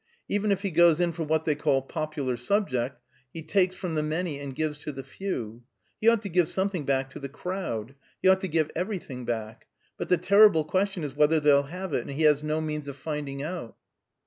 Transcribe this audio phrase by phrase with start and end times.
[0.27, 2.99] Even if he goes in for what they call popular subjects,
[3.31, 5.61] he takes from the many and gives to the few;
[5.99, 9.67] he ought to give something back to the crowd he ought to give everything back.
[9.97, 12.97] But the terrible question is whether they'll have it; and he has no means of
[12.97, 13.77] finding out."